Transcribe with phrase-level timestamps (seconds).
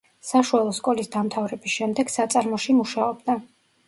[0.27, 3.37] საშუალო სკოლის დამთავრების შემდეგ საწარმოში მუშაობდა.